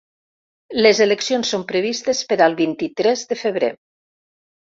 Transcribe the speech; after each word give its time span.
Les 0.85 1.01
eleccions 1.05 1.51
són 1.55 1.65
previstes 1.73 2.23
per 2.33 2.39
al 2.47 2.57
vint-i-tres 2.63 3.23
de 3.35 3.39
febrer. 3.45 3.71